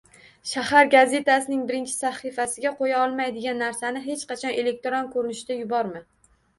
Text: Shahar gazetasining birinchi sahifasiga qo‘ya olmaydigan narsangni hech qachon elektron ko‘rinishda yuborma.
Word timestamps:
Shahar 0.51 0.87
gazetasining 0.93 1.61
birinchi 1.67 1.93
sahifasiga 1.99 2.73
qo‘ya 2.81 3.05
olmaydigan 3.05 3.65
narsangni 3.67 4.05
hech 4.11 4.27
qachon 4.35 4.61
elektron 4.67 5.15
ko‘rinishda 5.17 5.65
yuborma. 5.65 6.09